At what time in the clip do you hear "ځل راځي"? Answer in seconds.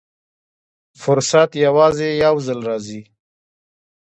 2.45-3.01